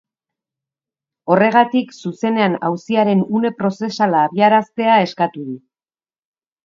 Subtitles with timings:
[1.33, 5.59] Horregatik, zuzenean auziaren une prozesala abiaraztea eskatu du.